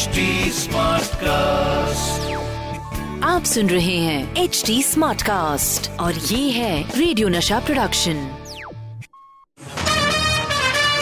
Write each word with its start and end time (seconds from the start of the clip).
HD 0.00 0.22
cast 1.22 2.28
आप 3.24 3.44
सुन 3.44 3.70
रहे 3.70 3.96
हैं 3.96 4.36
एच 4.42 4.62
डी 4.66 4.82
स्मार्ट 4.82 5.22
कास्ट 5.22 5.90
और 6.00 6.14
ये 6.14 6.50
है 6.50 6.82
radio 6.98 7.28
Nasha 7.28 7.58
production 7.58 8.22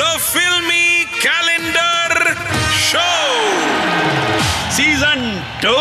the 0.00 0.08
filmy 0.24 1.04
calendar 1.26 2.34
show 2.88 3.06
season 4.76 5.22
two 5.64 5.76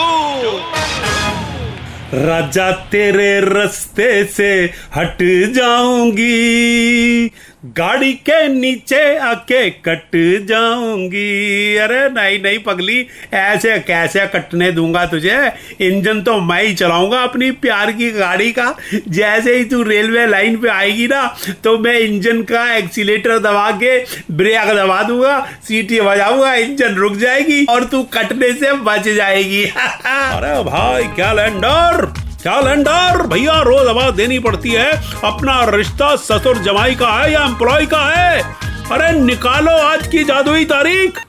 राजा 2.27 2.71
तेरे 2.91 3.39
रस्ते 3.43 4.11
से 4.33 4.51
हट 4.95 5.17
जाऊँगी। 5.55 7.31
गाड़ी 7.63 8.13
के 8.13 8.47
नीचे 8.47 9.17
आके 9.17 9.69
कट 9.87 10.15
जाऊँगी। 10.47 11.75
अरे 11.77 12.09
नहीं 12.09 12.41
नहीं 12.43 12.59
पगली, 12.59 13.05
ऐसे, 13.33 13.77
कैसे 13.79 14.25
कटने 14.27 14.71
दूँगा 14.71 15.05
तुझे? 15.05 15.37
इंजन 15.81 16.21
तो 16.21 16.39
मैं 16.41 16.61
ही 16.63 16.73
चलाऊँगा 16.75 17.21
अपनी 17.23 17.49
प्यार 17.57 17.91
की 17.91 18.09
गाड़ी 18.11 18.51
का। 18.51 18.75
जैसे 19.07 19.55
ही 19.55 19.63
तू 19.63 19.81
रेलवे 19.83 20.25
लाइन 20.27 20.57
पे 20.57 20.69
आएगी 20.69 21.07
ना 21.07 21.25
तो 21.63 21.77
मैं 21.77 21.97
इंजन 21.99 22.41
का 22.43 22.65
एक्सीटर 22.75 23.37
दबा 23.39 23.69
के 23.83 23.97
ब्रेक 24.33 24.73
दबा 24.75 25.01
दूँगा, 25.03 25.39
सीटी 25.63 25.99
बजाऊँगा, 26.01 26.53
इंजन 26.55 26.95
रुक 26.95 27.15
जाएगी 27.15 27.63
और 27.65 27.83
तू 27.83 28.03
कटने 28.13 28.53
से 28.53 28.73
बच 28.83 29.07
जाएगी। 29.09 29.63
अरे 30.05 30.63
भाई 30.63 31.03
कैलेंडर 31.17 32.05
कैलेंडर 32.47 33.27
भैया, 33.27 33.61
रोज 33.61 33.87
आवाज़ 33.87 34.15
देनी 34.15 34.39
पड़ती 34.39 34.69
है। 34.69 34.91
अपना 35.23 35.65
रिश्ता 35.65 36.15
ससुर 36.15 36.57
जमाई 36.57 36.95
का 36.95 37.07
है 37.07 37.33
या 37.33 37.43
एम्प्लॉय 37.43 37.85
का 37.85 38.17
है? 38.17 38.55
अरे, 38.91 39.19
निकालो 39.19 39.71
आज 39.71 40.07
की 40.07 40.23
जादुई 40.23 40.65
तारीख। 40.65 41.19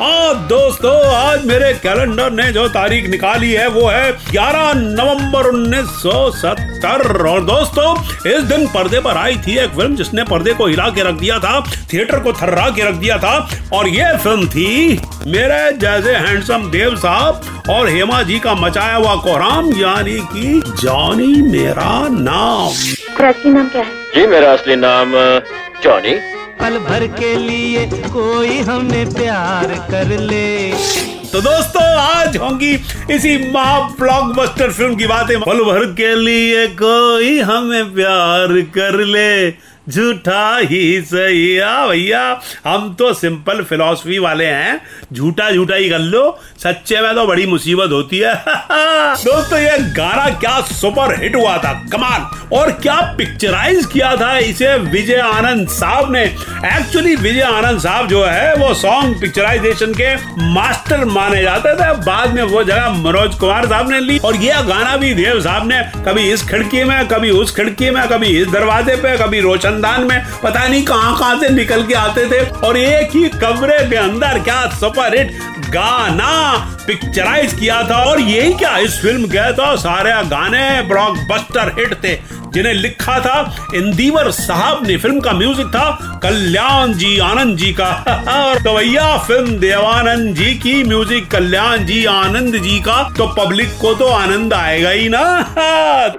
हाँ 0.00 0.46
दोस्तों, 0.46 1.14
आज 1.14 1.44
मेरे 1.44 1.74
कैलेंडर 1.74 2.30
ने 2.30 2.52
जो 2.52 2.68
तारीख 2.68 3.06
निकाली 3.06 3.52
है, 3.52 3.68
वो 3.68 3.88
है 3.88 4.12
11 4.12 4.72
नवंबर 4.74 5.52
1970 6.84 7.26
और 7.26 7.44
दोस्तों 7.44 8.02
इस 8.30 8.42
दिन 8.42 8.66
पर्दे 8.66 9.00
पर 9.00 9.16
आई 9.16 9.36
थी 9.36 9.58
एक 9.58 9.70
फ़िल्म 9.70 9.96
जिसने 9.96 10.24
पर्दे 10.24 10.52
को 10.52 10.66
हिला 10.66 10.88
के 10.88 11.02
रख 11.02 11.14
दिया 11.14 11.38
था 11.38 11.60
थिएटर 11.92 12.20
को 12.20 12.32
थर्रा 12.32 12.70
के 12.70 12.82
रख 12.82 12.94
दिया 12.94 13.18
था 13.18 13.50
और 13.72 13.88
ये 13.88 14.18
फ़िल्म 14.18 14.46
थी 14.46 15.00
मेरे 15.26 15.72
जैसे 15.72 16.12
हैंडसम 16.14 16.70
देव 16.70 16.96
साहब 16.96 17.42
और 17.70 17.88
हेमा 17.88 18.22
जी 18.22 18.38
का 18.38 18.54
मचाया 18.54 18.96
हुआ 18.96 19.14
कोहराम 19.16 19.72
यानी 19.76 20.18
कि 20.20 20.62
जॉनी 20.82 21.42
मेरा 21.42 22.08
नाम। 22.10 22.68
असली 23.28 23.50
नाम 23.50 23.68
क्या 23.68 23.82
है? 23.82 23.88
जी 23.88 24.26
मेरा 24.26 24.52
असली 24.52 24.76
नाम 24.76 25.12
जॉनी। 25.82 26.10
पल 26.60 26.78
भर 26.78 27.06
के 27.06 27.36
लिए 27.36 27.86
कोई 27.86 28.58
हमें 28.58 29.14
प्यार 29.14 29.88
कर 29.90 30.18
ले। 30.18 30.74
तो 31.34 31.40
दोस्तों, 31.40 31.82
आज 31.82 32.36
होंगी 32.36 32.74
इसी 33.10 33.36
महा 33.52 33.80
ब्लॉकबस्टर 33.98 34.70
फ़िल्म 34.72 34.96
की 34.96 35.06
बातें। 35.06 35.40
पल 35.40 35.62
भर 35.64 35.84
के 35.92 36.14
लिए 36.14 36.66
कोई 36.80 37.38
हमें 37.40 37.94
प्यार 37.94 38.60
कर 38.76 38.98
ले। 39.04 39.50
झूठा 39.90 40.56
ही 40.56 41.02
सही 41.02 41.58
आ 41.58 41.86
भैया, 41.86 42.40
हम 42.66 42.94
तो 42.98 43.14
सिंपल 43.14 43.62
फिलॉसफी 43.62 44.18
वाले 44.18 44.44
हैं। 44.44 44.80
झूठा 45.12 45.50
झूठा 45.50 45.74
ही 45.74 45.88
कर 45.88 45.98
लो। 45.98 46.40
सच्चे 46.62 47.00
में 47.00 47.14
तो 47.14 47.26
बड़ी 47.26 47.46
मुसीबत 47.46 47.90
होती 47.92 48.18
है। 48.18 48.34
दोस्तों, 49.24 49.58
ये 49.58 49.78
गाना 49.78 50.30
क्या 50.40 50.60
सुपर 50.60 51.22
हिट 51.22 51.36
हुआ 51.36 51.58
था। 51.58 51.72
कमाल 51.92 52.20
और 52.56 52.70
क्या 52.70 53.14
पिक्चराइज 53.18 53.86
किया 53.86 54.16
था 54.16 54.38
इसे 54.38 54.76
विजय 54.76 55.16
आनंद 55.16 55.68
साहब 55.68 56.12
ने। 56.12 56.24
एक्चुअली 56.64 57.16
विजय 57.16 57.40
आनंद 57.40 57.80
साहब 57.80 58.08
जो 58.08 58.24
है, 58.24 58.54
वो 58.54 58.74
सॉन्ग 58.74 59.20
पिक्चराइजेशन 59.20 59.94
के 60.00 60.16
मास्टर 60.52 61.04
माने 61.04 61.42
जाते 61.42 61.74
थे। 61.74 61.92
बाद 61.92 62.34
में 62.34 62.42
वो 62.42 62.64
जगह 62.64 62.90
मनोज 62.90 63.34
कुमार 63.34 63.66
साहब 63.66 63.90
ने 63.90 64.00
ली। 64.00 64.18
और 64.18 64.36
यह 64.36 64.60
गाना 64.60 64.96
भी 64.96 65.14
देव 65.14 65.40
साहब 65.40 65.68
ने 65.68 65.82
कभी 66.04 66.32
इस 66.32 66.48
खिड़की 66.48 66.84
में, 66.84 67.08
कभी 67.08 67.30
उस 67.30 67.56
खिड़की 67.56 67.90
में, 67.90 68.08
कभी 68.08 68.26
इस 68.26 68.48
दरवाजे 68.48 68.96
पे, 68.96 69.18
कभी 69.18 69.40
रोशनदान 69.74 70.04
में 70.04 70.40
पता 70.42 70.66
नहीं 70.68 70.84
कहाँ 70.84 71.16
कहाँ 71.18 71.38
से 71.40 71.48
निकल 71.48 71.86
के 71.86 71.94
आते 71.94 72.26
थे 72.30 72.44
और 72.66 72.76
एक 72.76 73.16
ही 73.16 73.28
कमरे 73.40 73.78
के 73.90 73.96
अंदर 73.96 74.38
क्या 74.44 74.66
सुपर 74.70 75.16
हिट 75.18 75.32
गाना 75.70 76.30
पिक्चराइज 76.86 77.52
किया 77.52 77.82
था 77.90 78.02
और 78.04 78.20
यही 78.20 78.54
क्या 78.54 78.76
इस 78.78 79.00
फ़िल्म 79.02 79.26
के 79.26 79.50
तो 79.52 79.76
सारे 79.76 80.10
गाने 80.30 80.82
ब्लॉकबस्टर 80.88 81.72
हिट 81.78 81.94
थे 82.04 82.14
जिन्हें 82.54 82.74
लिखा 82.74 83.18
था 83.20 83.38
इंदिवर 83.74 84.30
साहब 84.30 84.86
ने। 84.86 84.96
फ़िल्म 84.96 85.20
का 85.20 85.32
म्यूज़िक 85.32 85.66
था 85.66 86.20
कल्याण 86.22 86.92
जी 86.92 87.18
आनंद 87.18 87.56
जी 87.58 87.72
का। 87.72 87.88
और 88.34 88.62
तो 88.62 88.76
भैया 88.76 89.16
फ़िल्म 89.18 89.58
देवानंद 89.58 90.34
जी 90.36 90.54
की 90.54 90.82
म्यूज़िक 90.84 91.30
कल्याण 91.30 91.84
जी 91.86 92.04
आनंद 92.04 92.56
जी 92.56 92.78
का। 92.80 93.02
तो 93.18 93.26
पब्लिक 93.34 93.70
को 93.80 93.94
तो 93.94 94.08
आनंद 94.12 94.54
आएगा 94.54 94.90
ही 94.90 95.08
ना। 95.08 95.24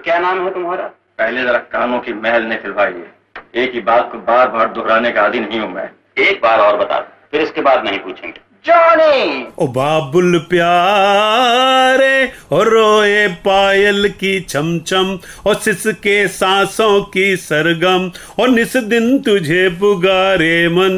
क्या 0.03 0.19
नाम 0.19 0.43
है 0.43 0.53
तुम्हारा? 0.53 0.83
पहले 1.17 1.43
जरा 1.43 1.59
कानों 1.73 1.99
की 1.99 2.13
महल 2.13 2.43
ने 2.43 2.55
फिलवाई 2.55 2.91
है 2.91 3.13
एक 3.55 3.73
ही 3.73 3.79
बात 3.81 4.09
को 4.11 4.17
बार 4.17 4.47
बार 4.47 4.73
दोहराने 4.73 5.11
का 5.11 5.21
आदि 5.21 5.39
नहीं 5.39 5.59
हूँ 5.59 5.73
मैं। 5.73 5.89
एक 6.23 6.39
बार 6.43 6.59
और 6.59 6.77
बता 6.77 6.99
फिर 7.31 7.41
इसके 7.41 7.61
बाद 7.61 7.85
नहीं 7.85 7.99
पूछेंगे। 7.99 8.45
जानी। 8.65 9.47
ओ 9.59 9.67
बाबुल 9.67 10.37
प्यारे 10.39 12.31
और 12.51 12.67
रोए 12.67 13.27
पायल 13.27 14.09
की 14.09 14.39
छमछम 14.39 15.19
और 15.45 15.55
सिस 15.55 15.83
के 15.87 16.27
सांसों 16.27 17.01
की 17.03 17.35
सरगम 17.37 18.11
और 18.39 18.49
निस 18.49 18.77
दिन 18.77 19.19
तुझे 19.19 19.69
पुगारे 19.69 20.67
मन 20.69 20.95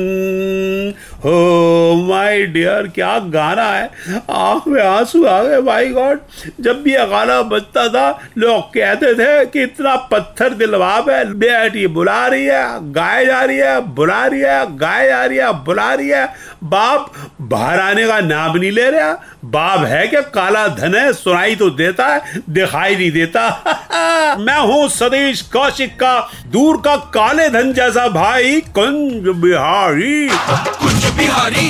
हो 1.17 2.05
माय 2.07 2.45
डियर, 2.45 2.87
क्या 2.87 3.17
गाना 3.19 3.63
है? 3.63 3.89
आँख 4.29 4.67
में 4.67 4.81
आँसू 4.83 5.23
आ 5.25 5.41
गए 5.43 5.61
माय 5.61 5.85
गॉड 5.87 6.19
जब 6.61 6.81
भी 6.83 6.93
यह 6.93 7.05
गाना 7.05 7.41
बजता 7.43 7.87
था, 7.89 8.09
लोग 8.37 8.63
कहते 8.73 9.13
थे 9.15 9.45
कि 9.45 9.63
इतना 9.63 9.95
पत्थर 10.11 10.53
दिलवाब 10.53 11.09
है 11.09 11.23
बेटी 11.33 11.87
बुला 11.87 12.25
रही 12.27 12.45
है 12.45 12.91
गाय 12.91 13.25
जा 13.25 13.41
रही 13.41 13.57
है, 13.57 13.79
बुला 13.95 14.25
रही 14.25 14.41
है 14.41 14.77
गाय 14.77 15.07
जा 15.07 15.23
रही 15.25 15.37
है, 15.37 15.51
बुला 15.63 15.93
रही 15.93 16.09
है। 16.09 16.25
बाप, 16.63 17.11
बाहर 17.41 17.79
आने 17.79 18.07
का 18.07 18.19
नाम 18.19 18.57
नहीं 18.57 18.71
ले 18.71 18.89
रहा। 18.89 19.13
बाप 19.45 19.83
है 19.85 20.07
कि 20.07 20.21
काला 20.33 20.67
धन 20.67 20.95
है 20.95 21.11
सुनाई 21.13 21.55
तो 21.55 21.69
देता 21.69 22.05
है 22.07 22.41
दिखाई 22.49 22.95
नहीं 22.95 23.11
देता। 23.11 24.35
मैं 24.39 24.59
हूँ 24.59 24.87
सतीश 24.89 25.41
कौशिक 25.53 25.95
का 25.95 26.19
दूर 26.47 26.81
का 26.85 26.95
काले 27.13 27.49
धन 27.49 27.73
जैसा 27.73 28.07
भाई 28.09 28.61
कुंज 28.75 29.27
बिहारी। 29.41 30.27
कुंज 30.29 31.05
बिहारी 31.17 31.69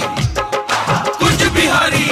कुंज 1.20 1.44
बिहारी। 1.56 2.06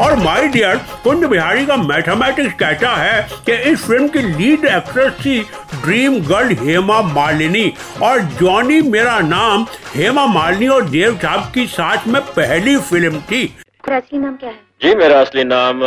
और 0.00 0.16
माय 0.16 0.48
डियर 0.48 0.76
कुंज 1.04 1.24
बिहारी 1.24 1.64
का 1.66 1.76
मैथमेटिक्स 1.76 2.54
कहता 2.60 2.94
है 2.96 3.22
कि 3.46 3.52
इस 3.70 3.84
फ़िल्म 3.86 4.08
की 4.08 4.22
लीड 4.22 4.64
एक्ट्रेस 4.66 5.12
थी 5.24 5.40
ड्रीम 5.74 6.18
गर्ल 6.24 6.56
हेमा 6.60 7.00
मालिनी। 7.02 7.72
और 8.02 8.20
जॉनी 8.40 8.80
मेरा 8.82 9.18
नाम 9.20 9.66
हेमा 9.94 10.26
मालिनी 10.26 10.68
और 10.68 10.88
देव 10.90 11.18
साहब 11.22 11.50
की 11.54 11.66
साथ 11.68 12.06
में 12.08 12.22
पहली 12.22 12.76
फ़िल्म 12.76 13.20
थी। 13.20 13.44
आपका 13.80 13.96
असली 13.96 14.18
नाम 14.18 14.34
क्या 14.36 14.50
है? 14.50 14.56
जी 14.82 14.94
मेरा 14.94 15.20
असली 15.20 15.42
नाम 15.44 15.80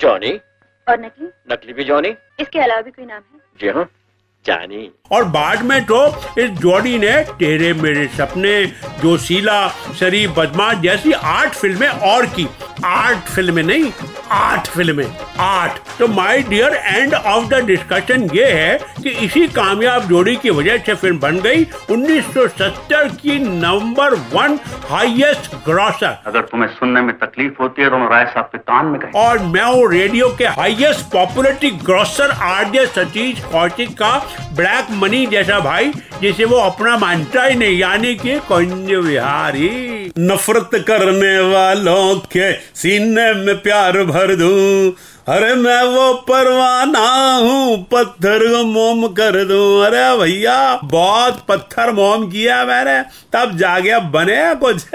जॉनी। 0.00 0.30
और 0.86 0.98
नकली? 1.00 1.26
नकली 1.52 1.72
भी 1.72 1.84
जॉनी। 1.84 2.08
इसके 2.40 2.58
अलावा 2.58 2.80
भी 2.80 2.90
कोई 2.90 3.04
नाम 3.06 3.22
है? 3.24 3.40
जी 3.60 3.68
हाँ 3.68 3.84
जानी। 4.46 4.90
और 5.12 5.24
बाद 5.36 5.62
में 5.62 5.80
तो 5.84 5.98
इस 6.42 6.50
जोड़ी 6.60 6.98
ने 6.98 7.12
तेरे 7.38 7.72
मेरे 7.82 8.06
सपने 8.16 8.54
जोशीला 9.02 9.58
शरीफ 10.00 10.30
बदमाश 10.38 10.76
जैसी 10.78 11.12
आठ 11.12 11.54
फ़िल्में 11.54 11.88
और 11.88 12.26
की। 12.26 12.48
आठ 12.84 13.28
फ़िल्में 13.28 13.62
नहीं 13.62 13.90
आठ 14.32 14.68
फ़िल्में। 14.68 15.06
आठ। 15.40 15.78
तो 15.98 16.06
my 16.08 16.42
dear 16.42 16.74
end 16.74 17.14
of 17.14 17.48
the 17.48 17.54
discussion 17.66 18.28
ये 18.34 18.44
है 18.46 18.78
कि 19.02 19.10
इसी 19.24 19.46
कामयाब 19.48 20.02
जोड़ी 20.08 20.34
की 20.36 20.50
वजह 20.50 20.76
से 20.78 20.94
फ़िल्म 20.94 21.18
बन 21.20 21.38
गई 21.40 21.64
1970 21.90 23.08
की 23.16 23.38
नंबर 23.38 24.14
वन 24.34 24.58
हाईएस्ट 24.90 25.54
ग्रॉसर 25.64 26.16
अगर 26.26 26.40
तुम्हें 26.50 26.68
सुनने 26.70 27.00
में 27.00 27.12
तकलीफ़ 27.18 27.62
होती 27.62 27.82
है 27.82 27.88
तो 27.90 27.98
राय 28.10 28.24
साहब 28.24 28.44
के 28.44 28.58
कान 28.60 28.86
में 28.86 29.00
कहीं। 29.00 29.22
और 29.22 29.38
मैं 29.46 29.64
हूँ 29.64 29.90
रेडियो 29.92 30.28
के 30.38 30.46
highest 30.58 31.12
popularity 31.12 31.70
grosser 31.84 32.30
RJ 32.44 32.86
Satish 32.86 33.40
Kaushik 33.52 33.90
का 33.98 34.16
ब्लैक 34.56 34.90
मनी 35.02 35.24
जैसा 35.26 35.58
भाई 35.60 35.92
जिसे 36.22 36.44
वो 36.44 36.56
अपना 36.60 36.96
मानता 36.98 37.44
ही 37.44 37.54
नहीं 37.56 37.78
यानी 37.78 38.14
कि 38.14 38.38
कुंज 38.48 38.90
बिहारी 38.96 40.12
नफरत 40.18 40.70
करने 40.88 41.38
वालों 41.52 42.14
के 42.32 42.52
सीने 42.76 43.32
में 43.34 43.56
प्यार 43.62 44.02
भर 44.04 44.19
दूँ 44.26 44.94
अरे 45.30 45.54
मैं 45.54 45.82
वो 45.82 46.12
परवाना 46.12 47.34
हूँ, 47.36 47.84
पत्थर 47.84 48.38
को 48.38 48.64
मोम 48.64 49.08
कर 49.08 49.44
दूँ। 49.44 49.84
अरे 49.84 50.16
भैया, 50.16 50.80
बहुत 50.84 51.44
पत्थर 51.48 51.92
मोम 51.92 52.26
किया 52.26 52.64
मैंने, 52.64 53.02
तब 53.32 53.56
जाके 53.56 53.98
बने 53.98 54.54
कुछ। 54.54 54.82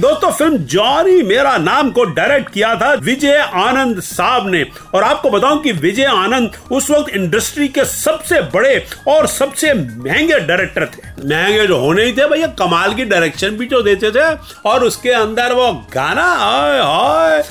दोस्तों, 0.00 0.32
फ़िल्म 0.32 0.56
जॉनी 0.56 1.22
मेरा 1.22 1.58
नाम 1.58 1.90
को 1.90 2.04
डायरेक्ट 2.04 2.52
किया 2.52 2.74
था 2.76 2.92
विजय 2.92 3.36
आनंद 3.54 4.00
साहब 4.00 4.48
ने। 4.48 4.66
और 4.94 5.02
आपको 5.02 5.30
बताऊँ 5.30 5.62
कि 5.62 5.72
विजय 5.72 6.04
आनंद 6.04 6.50
उस 6.72 6.90
वक्त 6.90 7.16
इंडस्ट्री 7.16 7.68
के 7.68 7.84
सबसे 7.84 8.40
बड़े 8.40 8.86
और 9.08 9.26
सबसे 9.26 9.74
महँगे 9.74 10.40
डायरेक्टर 10.40 10.86
थे। 10.86 11.28
महँगे 11.28 11.66
जो 11.66 11.78
होने 11.78 12.04
ही 12.04 12.12
थे 12.12 12.26
भैया, 12.26 12.46
कमाल 12.46 12.94
की 12.94 13.04
डायरेक्शन 13.04 13.50
भी 13.50 13.66
जो 13.66 13.82
देते 13.82 14.10
थे। 14.10 14.38
और 14.64 14.84
उसके 14.84 15.10
अंदर 15.10 15.52
वो 15.52 15.72
गाना 15.72 16.26
हाय 16.26 16.78
हाय 16.78 17.42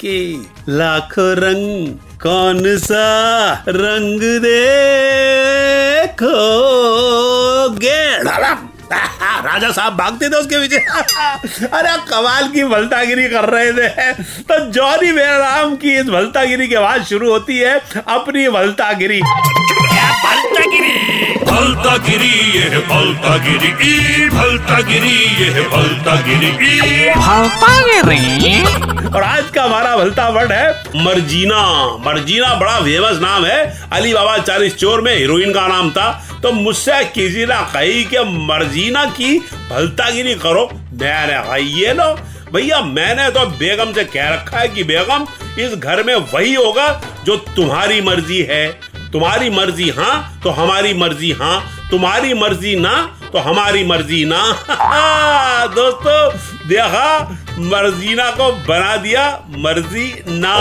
के 0.00 0.36
लाखों 0.68 1.37
रंग 1.38 1.88
कौन 2.22 2.62
सा 2.78 3.06
रंग 3.68 4.20
देखोगे? 4.20 5.08
राजा 9.38 9.70
साहब 9.70 9.96
भागते 9.96 10.28
थे 10.28 10.36
उसके 10.36 10.58
पीछे। 10.58 10.78
अरे 11.66 11.96
कमाल 12.10 12.48
की 12.48 12.64
भलतागिरी 12.64 13.28
कर 13.28 13.44
रहे 13.48 13.72
थे। 13.72 14.12
तो 14.42 14.58
जॉनी 14.70 15.12
बेराम 15.12 15.76
की 15.76 15.90
इस 15.96 16.06
भलतागिरी 16.06 16.68
के 16.68 16.78
बाद 16.78 17.04
शुरू 17.04 17.30
होती 17.30 17.58
है 17.58 17.74
अपनी 18.08 18.48
भलतागिरी। 18.48 19.20
भलता 21.58 21.96
गिरी 21.96 22.28
ये 22.54 22.78
भलता 22.88 23.36
गिरी 23.36 23.68
ई 23.84 24.28
भलता 24.30 24.80
गिरी 24.80 25.14
ये 25.38 25.62
भलता 25.70 26.14
गिरी 26.20 26.50
ई। 26.50 27.14
भलता 27.16 27.72
गिरी 27.80 29.08
और 29.08 29.22
आज 29.22 29.50
का 29.50 29.64
हमारा 29.64 29.96
भलता 29.96 30.28
वर्ड 30.28 30.52
है 30.52 31.02
मर्जीना। 31.04 31.62
मर्जीना 32.04 32.54
बड़ा 32.54 32.78
फ़ेमस 32.80 33.18
नाम 33.22 33.46
है। 33.46 33.58
अली 33.92 34.14
बाबा 34.14 34.36
चालीस 34.38 34.76
चोर 34.76 35.00
में 35.00 35.14
हीरोइन 35.16 35.52
का 35.52 35.66
नाम 35.66 35.90
था। 35.90 36.08
तो 36.42 36.52
मुझसे 36.52 37.04
किसी 37.04 37.46
ने 37.46 37.60
कही 37.74 38.04
कि 38.04 38.24
मर्जीना 38.46 39.04
की 39.18 39.38
भलता 39.70 40.10
गिरी 40.10 40.34
करो। 40.36 40.68
मैंने 40.72 41.32
कहा 41.34 41.56
ये 41.56 41.92
लो। 41.92 42.12
भैया 42.54 42.80
मैंने 42.82 43.30
तो 43.30 43.44
बेगम 43.56 43.92
से 43.92 44.04
कह 44.06 44.28
रखा 44.28 44.58
है 44.58 44.68
कि 44.68 44.84
बेगम 44.84 45.26
इस 45.58 45.74
घर 45.74 46.02
में 46.02 46.14
वही 46.14 46.54
होगा 46.54 46.88
जो 47.24 47.36
तुम्हारी 47.56 48.00
मर्ज़ी 48.00 48.42
है। 48.42 48.66
तुम्हारी 49.12 49.50
मर्ज़ी 49.50 49.90
हाँ 49.90 50.40
तो 50.42 50.50
हमारी 50.50 50.94
मर्ज़ी 50.94 51.32
हाँ 51.32 51.88
तुम्हारी 51.90 52.34
मर्ज़ी 52.34 52.76
ना 52.76 53.14
तो 53.32 53.38
हमारी 53.38 53.84
मर्ज़ी 53.84 54.24
ना। 54.24 54.42
दोस्तों, 55.74 56.68
देखा, 56.68 57.36
मर्जीना 57.58 58.30
को 58.30 58.52
बना 58.52 58.96
दिया, 58.96 59.44
मर्ज़ी 59.56 60.24
ना। 60.28 60.54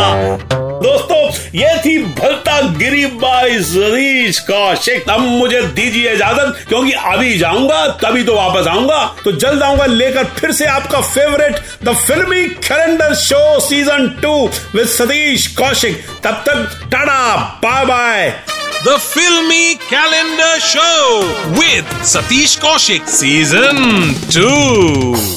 दोस्तों, 0.84 1.22
ये 1.60 1.78
थी 1.86 1.98
भलता 2.16 2.60
गिरी 2.78 3.06
बाई 3.22 3.60
सतीश 3.64 4.40
कौशिक। 4.50 5.10
अब 5.10 5.20
मुझे 5.20 5.62
दीजिए 5.62 6.14
इजाज़त, 6.14 6.66
क्योंकि 6.68 6.92
अभी 6.92 7.38
जाऊँगा, 7.38 7.86
तभी 8.04 8.24
तो 8.24 8.36
वापस 8.36 8.68
आऊँगा। 8.68 9.04
तो 9.24 9.32
जल्द 9.32 9.64
आऊँगा 9.64 9.86
लेकर 9.86 10.24
फिर 10.40 10.52
से 10.52 10.66
आपका 10.66 11.02
favourite 11.02 11.60
the 11.84 11.96
filmy 11.98 12.44
calendar 12.68 13.16
show 13.16 13.60
season 13.60 14.08
two 14.22 14.36
with 14.76 14.88
Satish 14.88 15.48
Kaushik. 15.58 16.04
तब 16.24 16.44
तक 16.48 16.80
tata 16.92 17.36
bye 17.64 17.86
bye 17.86 18.34
The 18.78 18.98
Filmy 19.00 19.76
Calendar 19.84 20.60
Show 20.66 21.24
with 21.56 21.96
Satish 22.04 22.54
Kaushik 22.60 23.10
Season 23.10 23.82
2. 24.30 25.37